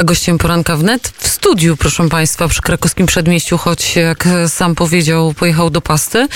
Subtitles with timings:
[0.00, 5.34] A gościem poranka wnet w studiu, proszę Państwa, przy krakowskim przedmieściu, choć jak sam powiedział,
[5.34, 6.28] pojechał do pasty.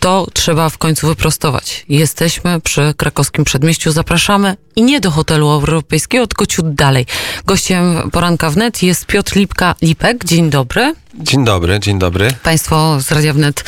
[0.00, 1.84] To trzeba w końcu wyprostować.
[1.88, 7.06] Jesteśmy przy krakowskim przedmieściu, zapraszamy i nie do hotelu europejskiego, tylko ciut dalej.
[7.46, 10.24] Gościem poranka wnet jest Piotr Lipka-Lipek.
[10.24, 10.94] Dzień dobry.
[11.14, 12.28] Dzień dobry, dzień dobry.
[12.42, 13.64] Państwo z Radia Wnet,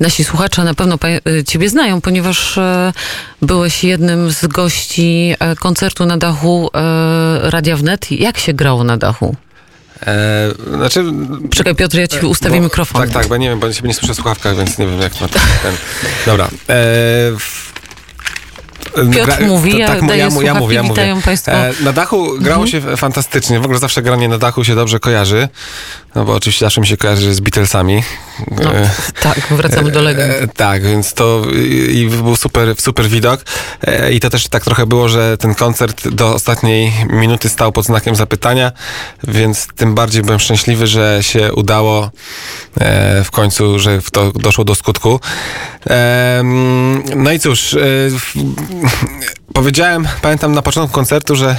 [0.00, 2.92] nasi słuchacze na pewno y, Ciebie znają, ponieważ e,
[3.42, 8.12] byłeś jednym z gości e, koncertu na dachu e, Radia Wnet.
[8.12, 9.36] Jak się grało na dachu?
[10.06, 11.04] E, znaczy...
[11.50, 13.02] Czekaj Piotr, ja ci ustawię bo, mikrofon.
[13.02, 15.14] Tak, tak, bo nie wiem, bo ja nie słyszę w słuchawkach, więc nie wiem jak
[15.14, 15.74] to ten...
[16.26, 16.48] Dobra.
[16.68, 17.32] E,
[18.94, 21.16] Piotr Gra, mówi, ja, tak, ja, ja, ja mówię, ja mówię.
[21.48, 22.68] E, na dachu grało mhm.
[22.68, 23.60] się fantastycznie.
[23.60, 25.48] W ogóle zawsze granie na dachu się dobrze kojarzy.
[26.14, 28.02] No bo oczywiście zawsze mi się kojarzy z Beatlesami.
[28.50, 28.90] No, e,
[29.22, 30.32] tak, wracamy do legend.
[30.32, 31.42] E, tak, więc to
[31.90, 33.40] i, był super, super widok.
[33.86, 37.84] E, I to też tak trochę było, że ten koncert do ostatniej minuty stał pod
[37.84, 38.72] znakiem zapytania,
[39.28, 42.10] więc tym bardziej byłem szczęśliwy, że się udało
[42.80, 45.20] e, w końcu, że to doszło do skutku.
[45.90, 46.42] E,
[47.16, 47.76] no i cóż,
[49.54, 51.56] Powiedziałem, pamiętam na początku koncertu, że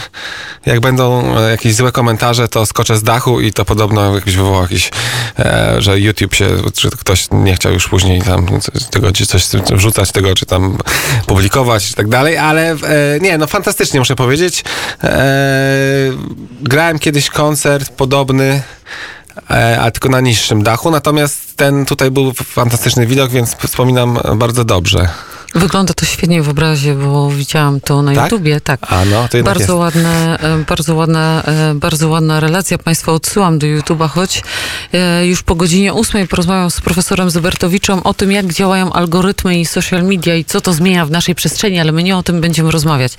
[0.66, 4.62] jak będą e, jakieś złe komentarze, to skoczę z dachu i to podobno jakiś wywołał
[4.62, 4.92] jakiś,
[5.40, 8.48] e, że YouTube się, czy ktoś nie chciał już później tam
[8.92, 10.78] tego, czy coś wrzucać tego, czy tam
[11.28, 12.78] publikować i tak dalej, ale e,
[13.22, 14.64] nie, no fantastycznie muszę powiedzieć.
[15.04, 15.24] E,
[16.62, 18.62] grałem kiedyś koncert podobny,
[19.50, 24.64] e, ale tylko na niższym dachu, natomiast ten tutaj był fantastyczny widok, więc wspominam bardzo
[24.64, 25.10] dobrze.
[25.56, 28.32] Wygląda to świetnie w obrazie, bo widziałam to na tak?
[28.32, 28.62] YouTubie.
[28.62, 28.80] Tak.
[28.90, 29.70] A no, to bardzo jest.
[29.70, 32.78] ładne, e, bardzo ładna, e, bardzo ładna relacja.
[32.78, 34.44] Państwa odsyłam do YouTube'a, choć
[34.94, 39.66] e, już po godzinie ósmej porozmawiam z profesorem Zybertowiczem o tym, jak działają algorytmy i
[39.66, 42.72] social media i co to zmienia w naszej przestrzeni, ale my nie o tym będziemy
[42.72, 43.14] rozmawiać.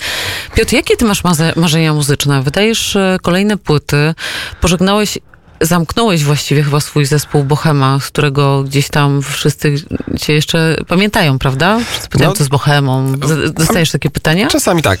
[0.55, 1.23] Piotr, jakie ty masz
[1.55, 2.41] marzenia muzyczne?
[2.41, 4.13] Wydajesz kolejne płyty,
[4.61, 5.17] pożegnałeś
[5.61, 9.75] zamknąłeś właściwie chyba swój zespół Bohema, z którego gdzieś tam wszyscy
[10.21, 11.79] cię jeszcze pamiętają, prawda?
[12.09, 13.13] Pytałem, no, co z Bohemą.
[13.53, 14.47] Dostajesz takie pytania?
[14.47, 14.99] Czasami tak.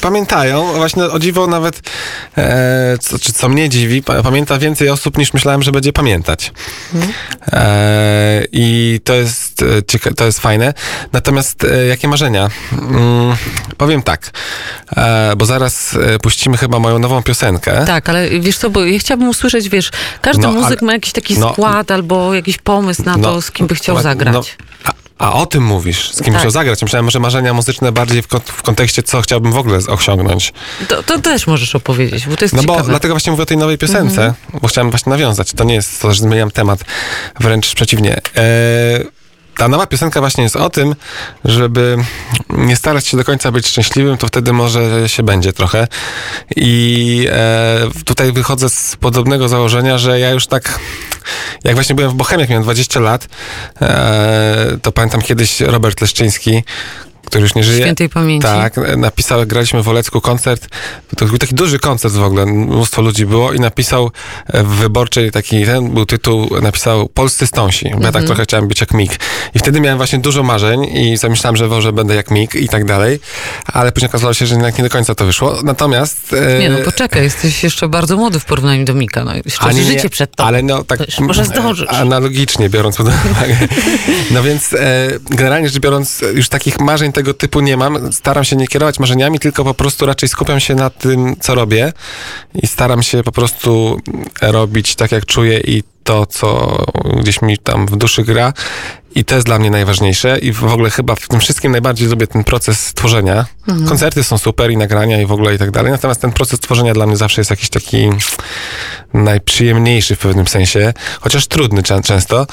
[0.00, 0.72] Pamiętają.
[0.72, 1.90] Właśnie o dziwo nawet,
[2.38, 6.52] e, co, czy co mnie dziwi, pamięta więcej osób niż myślałem, że będzie pamiętać.
[6.92, 7.12] Hmm.
[7.52, 9.64] E, I to jest,
[10.06, 10.74] e, to jest fajne.
[11.12, 12.50] Natomiast e, jakie marzenia?
[12.72, 13.36] Mm,
[13.76, 14.30] powiem tak,
[14.96, 17.84] e, bo zaraz e, puścimy chyba moją nową piosenkę.
[17.86, 19.90] Tak, ale wiesz co, bo ja chciałabym usłyszeć, wiesz,
[20.20, 23.42] każdy no, muzyk ale, ma jakiś taki no, skład albo jakiś pomysł na no, to,
[23.42, 24.34] z kim by chciał zagrać.
[24.34, 24.42] No,
[24.84, 26.42] a, a, o tym mówisz, z kim tak.
[26.42, 26.82] chciał zagrać.
[26.82, 30.52] Myślałem, że marzenia muzyczne bardziej w, w kontekście, co chciałbym w ogóle osiągnąć.
[30.88, 32.82] To, to, też możesz opowiedzieć, bo to jest No ciekawe.
[32.82, 34.60] bo dlatego właśnie mówię o tej nowej piosence, mm -hmm.
[34.62, 35.52] bo chciałem właśnie nawiązać.
[35.52, 36.80] To nie jest to, że zmieniam temat,
[37.40, 38.20] wręcz przeciwnie.
[38.36, 39.06] Eee,
[39.56, 40.94] ta nowa piosenka właśnie jest o tym,
[41.44, 41.96] żeby
[42.50, 45.88] nie starać się do końca być szczęśliwym, to wtedy może się będzie trochę.
[46.56, 50.80] I e, tutaj wychodzę z podobnego założenia, że ja już tak,
[51.64, 53.28] jak właśnie byłem w Bohemie, jak miałem 20 lat,
[53.82, 56.62] e, to pamiętam kiedyś Robert Leszczyński,
[57.34, 57.82] który już nie żyje.
[57.82, 58.46] Świętej pamięci.
[58.46, 60.68] Tak, napisał, graliśmy w Olecku koncert,
[61.16, 64.10] to był taki duży koncert w ogóle, mnóstwo ludzi było i napisał
[64.54, 68.26] w wyborczej taki, ten był tytuł, napisał Polscy Stąsi, bo ja tak mhm.
[68.26, 69.12] trochę chciałem być jak Mik.
[69.54, 72.84] I wtedy miałem właśnie dużo marzeń i zamyślałem, że może będę jak Mik i tak
[72.84, 73.20] dalej,
[73.66, 75.58] ale później okazało się, że jednak nie do końca to wyszło.
[75.64, 76.32] Natomiast...
[76.32, 79.82] E, nie no, poczekaj, jesteś jeszcze bardzo młody w porównaniu do Mika, no jeszcze nie,
[79.82, 80.48] życie przed tobą.
[80.48, 81.00] Ale no tak...
[81.20, 81.88] może zdążysz.
[81.88, 83.56] Analogicznie biorąc pod uwagę.
[84.30, 88.12] No więc e, generalnie rzecz biorąc, już takich marzeń tego typu nie mam.
[88.12, 91.92] Staram się nie kierować marzeniami, tylko po prostu raczej skupiam się na tym, co robię
[92.54, 94.00] i staram się po prostu
[94.42, 96.78] robić tak, jak czuję i to, co
[97.20, 98.52] gdzieś mi tam w duszy gra.
[99.14, 100.38] I to jest dla mnie najważniejsze.
[100.38, 103.46] I w ogóle chyba w tym wszystkim najbardziej lubię ten proces tworzenia.
[103.68, 103.88] Mhm.
[103.88, 105.92] Koncerty są super i nagrania i w ogóle i tak dalej.
[105.92, 108.10] Natomiast ten proces tworzenia dla mnie zawsze jest jakiś taki
[109.14, 112.46] najprzyjemniejszy w pewnym sensie, chociaż trudny często.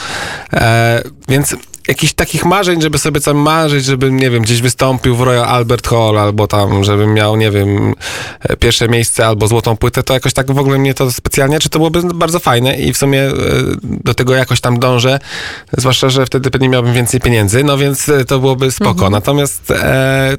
[0.53, 1.55] E, więc
[1.87, 5.87] jakichś takich marzeń, żeby sobie tam marzyć, żebym, nie wiem, gdzieś wystąpił w Royal Albert
[5.87, 7.93] Hall, albo tam, żebym miał, nie wiem,
[8.39, 11.69] e, pierwsze miejsce, albo złotą płytę, to jakoś tak w ogóle mnie to specjalnie, czy
[11.69, 13.33] to byłoby bardzo fajne i w sumie e,
[13.83, 15.19] do tego jakoś tam dążę,
[15.77, 18.91] zwłaszcza, że wtedy pewnie miałbym więcej pieniędzy, no więc e, to byłoby spoko.
[18.91, 19.11] Mhm.
[19.11, 20.37] Natomiast e,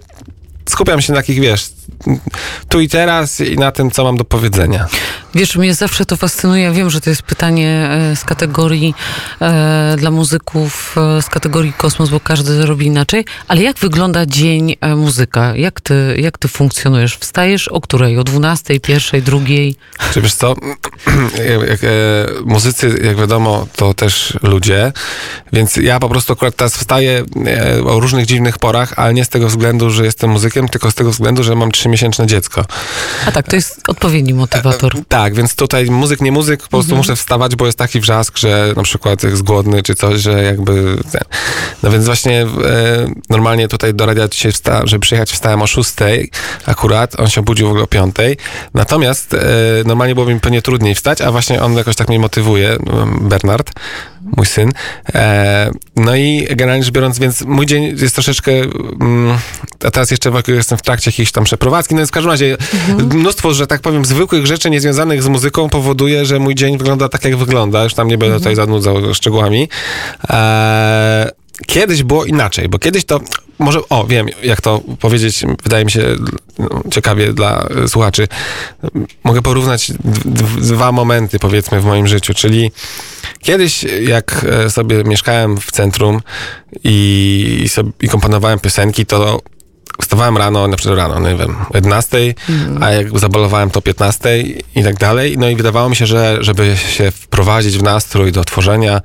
[0.68, 1.70] skupiam się na takich, wiesz,
[2.68, 4.86] tu i teraz i na tym, co mam do powiedzenia.
[5.34, 6.62] Wiesz, mnie zawsze to fascynuje.
[6.62, 8.94] Ja wiem, że to jest pytanie e, z kategorii
[9.40, 13.24] e, dla muzyków, e, z kategorii kosmos, bo każdy robi inaczej.
[13.48, 15.56] Ale jak wygląda dzień e, muzyka?
[15.56, 17.16] Jak ty, jak ty funkcjonujesz?
[17.16, 18.18] Wstajesz o której?
[18.18, 19.76] O 12, pierwszej, drugiej?
[20.12, 20.54] Czy wiesz co?
[22.44, 24.92] muzycy, jak wiadomo, to też ludzie,
[25.52, 27.24] więc ja po prostu akurat teraz wstaję
[27.86, 31.10] o różnych dziwnych porach, ale nie z tego względu, że jestem muzykiem, tylko z tego
[31.10, 32.64] względu, że mam trzymiesięczne dziecko.
[33.26, 34.92] A tak, to jest odpowiedni motywator.
[35.08, 38.72] Tak, więc tutaj muzyk, nie muzyk, po prostu muszę wstawać, bo jest taki wrzask, że
[38.76, 40.96] na przykład jest głodny czy coś, że jakby...
[41.82, 42.46] No więc właśnie e,
[43.30, 45.90] normalnie tutaj do radia dzisiaj wstałem, żeby przyjechać wstałem o 6
[46.66, 48.16] akurat, on się obudził w ogóle o 5.
[48.74, 49.38] Natomiast e,
[49.86, 52.76] normalnie byłoby mi pewnie trudniej wstać, a właśnie on jakoś tak mnie motywuje,
[53.20, 53.70] Bernard,
[54.36, 54.72] mój syn.
[55.14, 59.38] E, no i generalnie rzecz biorąc, więc mój dzień jest troszeczkę, mm,
[59.84, 62.56] a teraz jeszcze ogóle jestem w trakcie jakiejś tam przeprowadzki, no więc w każdym razie
[63.14, 67.24] mnóstwo, że tak powiem, zwykłych rzeczy niezwiązanych z muzyką powoduje, że mój dzień wygląda tak,
[67.24, 67.84] jak wygląda.
[67.84, 69.68] Już tam nie będę tutaj zanudzał szczegółami.
[70.30, 71.30] E,
[71.66, 73.20] kiedyś było inaczej, bo kiedyś to
[73.58, 76.02] może, o, wiem, jak to powiedzieć, wydaje mi się
[76.58, 78.28] no, ciekawie dla słuchaczy.
[79.24, 79.92] Mogę porównać
[80.58, 82.70] dwa momenty, powiedzmy, w moim życiu, czyli
[83.40, 86.20] kiedyś, jak e, sobie mieszkałem w centrum
[86.84, 89.40] i, i, sobie, i komponowałem piosenki, to
[90.02, 92.34] wstawałem rano, na przykład rano, nie wiem, o 11,
[92.80, 94.42] a jak zabalowałem to o 15
[94.74, 95.38] i tak dalej.
[95.38, 99.00] No i wydawało mi się, że żeby się wprowadzić w nastrój do tworzenia,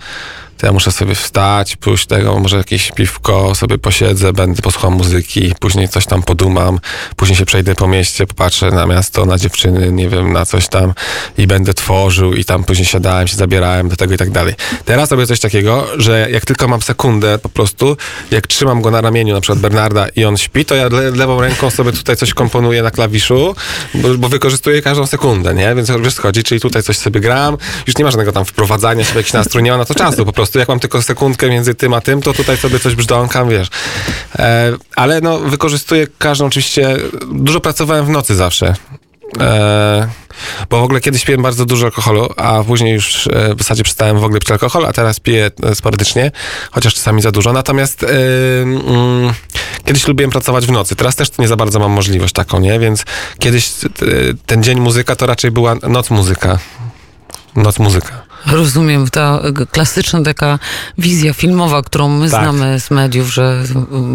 [0.58, 5.54] to ja muszę sobie wstać, pójść tego, może jakieś piwko, sobie posiedzę, będę posłuchał muzyki,
[5.60, 6.80] później coś tam podumam,
[7.16, 10.94] później się przejdę po mieście, popatrzę na miasto, na dziewczyny, nie wiem, na coś tam
[11.38, 14.54] i będę tworzył i tam później siadałem, się zabierałem do tego i tak dalej.
[14.86, 17.98] Teraz robię coś takiego, że jak tylko mam sekundę po prostu,
[18.32, 21.42] jak trzymam go na ramieniu, na przykład Bernarda i on śpi, to ja le lewą
[21.42, 23.56] ręką sobie tutaj coś komponuję na klawiszu,
[23.94, 25.76] bo, bo wykorzystuję każdą sekundę, nie?
[25.76, 27.58] Więc wiesz, chodzi, czyli tutaj coś sobie gram,
[27.88, 30.26] już nie ma żadnego tam wprowadzania się w jakiś nastrój, nie ma na to czasu
[30.26, 32.96] po prostu prostu jak mam tylko sekundkę między tym a tym, to tutaj sobie coś
[32.96, 33.68] brzdąkam, wiesz.
[34.40, 36.98] E, ale no, wykorzystuję każdą oczywiście,
[37.32, 38.74] dużo pracowałem w nocy zawsze.
[39.40, 40.08] E,
[40.70, 44.20] bo w ogóle kiedyś piłem bardzo dużo alkoholu, a później już e, w zasadzie przestałem
[44.20, 46.32] w ogóle pić alkohol, a teraz piję e, sporadycznie,
[46.72, 47.54] chociaż czasami za dużo.
[47.54, 48.08] Natomiast e,
[48.62, 49.34] mm,
[49.86, 52.80] kiedyś lubiłem pracować w nocy, teraz też nie za bardzo mam możliwość taką, nie?
[52.80, 53.06] Więc
[53.40, 53.72] kiedyś
[54.46, 56.60] ten dzień muzyka to raczej była noc muzyka.
[57.56, 58.27] Noc muzyka.
[58.46, 59.40] Rozumiem, ta
[59.72, 60.60] klasyczna taka
[60.98, 62.42] wizja filmowa, którą my Tak.
[62.42, 63.64] znamy z mediów, że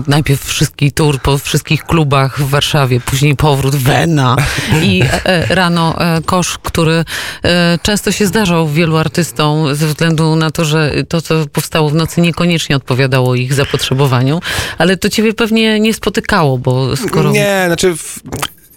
[0.06, 4.36] najpierw wszystki tour po wszystkich klubach w Warszawie, później powrót Wena
[4.82, 7.04] i e, rano e, kosz, który
[7.44, 11.94] e, często się zdarzał wielu artystom ze względu na to, że to, co powstało w
[11.94, 14.40] nocy, niekoniecznie odpowiadało ich zapotrzebowaniu,
[14.78, 17.30] ale to ciebie pewnie nie spotykało, bo skoro...
[17.30, 17.96] Nie, znaczy...
[17.96, 18.20] W...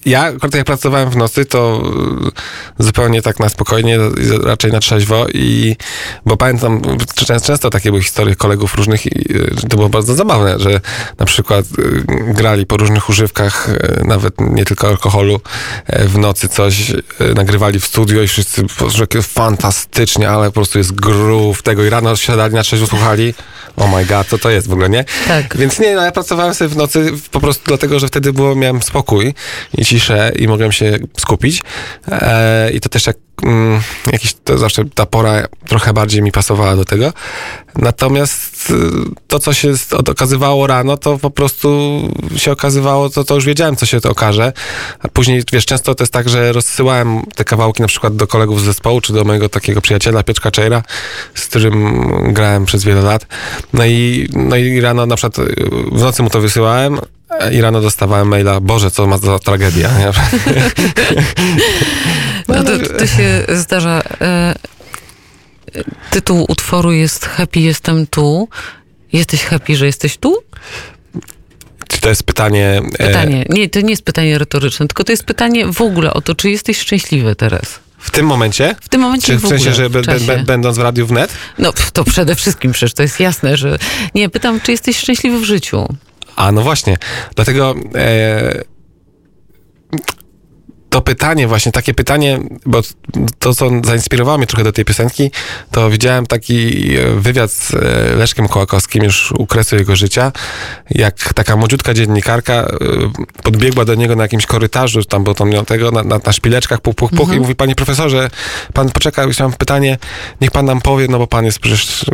[0.06, 1.84] Ja, akurat jak pracowałem w nocy, to
[2.80, 4.00] y, zupełnie tak na spokojnie,
[4.44, 5.76] raczej na trzeźwo i
[6.26, 6.82] bo pamiętam,
[7.16, 10.82] często, często takie były historie kolegów różnych i y, to było bardzo zabawne, że
[11.20, 13.70] na przykład y, grali po różnych używkach,
[14.04, 16.94] nawet nie tylko alkoholu, y, w nocy coś
[17.36, 21.90] nagrywali w studio i wszyscy po prostu, fantastycznie, ale po prostu jest groove tego i
[21.90, 23.34] rano siadali na trzeźwo, słuchali,
[23.78, 25.06] oh my god, co to jest w ogóle, nie?
[25.28, 25.58] Tak.
[25.58, 28.82] Więc nie, no ja pracowałem sobie w nocy po prostu dlatego, że wtedy było, miałem
[28.82, 29.34] spokój
[29.78, 31.62] i ciszę i mogłem się skupić.
[32.12, 36.76] E, I to też jak mm, jakiś, to zawsze ta pora trochę bardziej mi pasowała
[36.76, 37.14] do tego.
[37.76, 38.74] Natomiast y,
[39.28, 42.00] to, co się okazywało rano, to po prostu
[42.38, 44.54] się okazywało, to, to już wiedziałem, co się to okaże.
[45.00, 48.62] A później, wiesz, często to jest tak, że rozsyłałem te kawałki na przykład do kolegów
[48.62, 50.84] z zespołu, czy do mojego takiego przyjaciela, Pieczka Czejra,
[51.36, 53.28] z którym grałem przez wiele lat.
[53.74, 55.56] No i, no i rano na przykład y,
[55.92, 57.00] w nocy mu to wysyłałem,
[57.52, 59.90] i rano dostawałem maila, Boże, co ma za tragedia.
[63.06, 64.02] To się zdarza.
[64.22, 64.56] E,
[66.12, 68.50] tytuł utworu jest Happy jestem tu.
[69.14, 70.38] Jesteś happy, że jesteś tu?
[71.88, 72.82] Czy to jest pytanie...
[73.00, 73.46] e, Pytanie.
[73.50, 76.50] Nie, to nie jest pytanie retoryczne, tylko to jest pytanie w ogóle o to, czy
[76.50, 77.80] jesteś szczęśliwy teraz.
[78.00, 78.76] w tym momencie?
[78.82, 80.26] W tym momencie Czy w w sensie, ogóle, że czasie.
[80.26, 81.34] be, będąc w Radiu Wnet?
[81.60, 83.78] No to przede wszystkim przecież to jest jasne, że...
[84.16, 85.88] Nie, pytam, czy jesteś szczęśliwy w życiu?
[86.36, 86.98] A, no właśnie.
[87.36, 88.62] Dlatego e,
[90.96, 92.82] to pytanie, właśnie takie pytanie, bo
[93.40, 95.32] to, co zainspirowało mnie trochę do tej piosenki,
[95.72, 97.80] to widziałem taki e, wywiad z e,
[98.16, 100.32] Leszkiem Kołakowskim już u kresu jego życia,
[100.90, 102.68] jak taka młodziutka dziennikarka e,
[103.44, 106.82] podbiegła do niego na jakimś korytarzu, tam, bo tam miał tego, na, na, na szpileczkach,
[106.82, 108.30] puch, puch, puch i mówi, panie profesorze,
[108.74, 109.98] pan poczeka, już mam pytanie,
[110.42, 112.06] niech pan nam powie, no bo pan jest przecież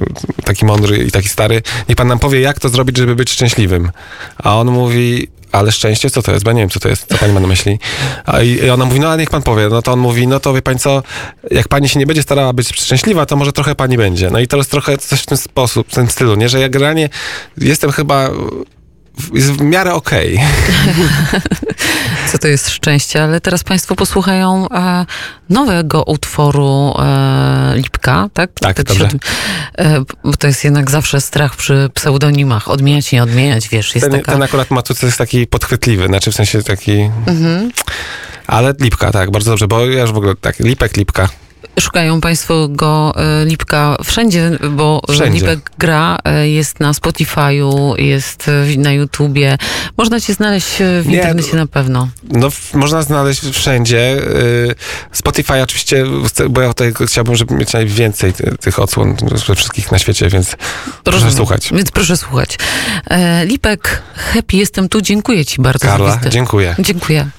[0.46, 3.92] taki mądry i taki stary, niech pan nam powie, jak to zrobić, żeby być szczęśliwym.
[4.38, 6.46] A on mówi, ale szczęście, co to jest?
[6.46, 7.80] Bo ja nie wiem, co to jest, co pani ma na myśli.
[8.26, 9.68] A i, ona mówi, no ale niech pan powie.
[9.70, 11.04] No to on mówi, no to wie pani co,
[11.52, 14.30] jak pani się nie będzie starała być szczęśliwa, to może trochę pani będzie.
[14.30, 16.50] No i to jest trochę coś w ten sposób, w tym stylu, nie?
[16.50, 17.10] Że ja generalnie
[17.58, 18.30] jestem chyba
[19.34, 20.40] jest w miarę okej.
[22.32, 25.06] Co to jest szczęście, ale teraz Państwo posłuchają e,
[25.50, 28.52] nowego utworu e, Lipka, tak?
[28.60, 29.10] Tak, Ty dobrze.
[29.78, 32.70] E, bo to jest jednak zawsze strach przy pseudonimach.
[32.70, 34.32] Odmieniać, nie odmieniać, wiesz, jest Ten, taka...
[34.32, 37.10] ten akurat ma tu coś taki podchwytliwy, znaczy w sensie taki...
[37.28, 37.72] Mhm.
[38.48, 41.30] Ale Lipka, tak, bardzo dobrze, bo ja już w ogóle tak, Lipek, Lipka.
[41.80, 45.40] Szukają Państwo go e, Lipka wszędzie, bo Wszędzie.
[45.40, 49.58] Lipek gra, e, jest na Spotify'u, jest e, na YouTubie.
[49.98, 52.10] Można Cię znaleźć w Nie, internecie na pewno.
[52.24, 54.18] No, można znaleźć wszędzie.
[55.12, 56.06] Spotify oczywiście,
[56.50, 59.16] bo ja tutaj chciałbym, żeby mieć najwięcej ty, tych odsłon
[59.48, 60.56] ze wszystkich na świecie, więc
[61.04, 61.38] proszę Rozumiem.
[61.38, 61.70] słuchać.
[61.74, 62.58] Więc proszę słuchać.
[63.46, 66.76] Lipek, happy jestem tu, dziękuję Ci bardzo Karla, dziękuję.
[66.80, 67.32] Dziękuję.